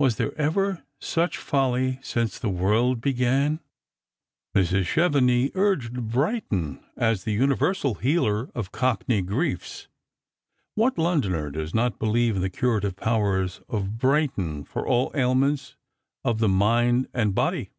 [0.00, 3.60] Was there ever such folly since the world began?"
[4.56, 4.84] Mrs.
[4.86, 9.86] Chevenix uri>ed Brighton as the universal healer of cock ney griefs.
[10.74, 15.76] What Londoner does not believe in the curative powers of Brighton for all ailments
[16.24, 17.70] of the mind and body?